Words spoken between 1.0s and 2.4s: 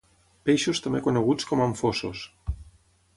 coneguts com anfossos.